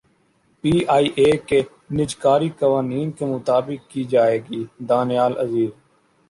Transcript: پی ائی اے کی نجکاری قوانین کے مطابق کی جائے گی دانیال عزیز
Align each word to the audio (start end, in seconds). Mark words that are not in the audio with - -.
پی 0.63 0.71
ائی 0.95 1.07
اے 1.19 1.29
کی 1.47 1.59
نجکاری 1.97 2.49
قوانین 2.59 3.07
کے 3.17 3.25
مطابق 3.25 3.79
کی 3.91 4.03
جائے 4.11 4.37
گی 4.49 4.63
دانیال 4.89 5.33
عزیز 5.37 5.69